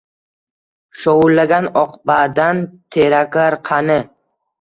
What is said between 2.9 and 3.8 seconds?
teraklar